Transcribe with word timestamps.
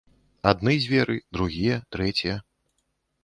Адны 0.51 0.73
дзверы, 0.85 1.17
другія, 1.37 1.77
трэція. 1.97 2.35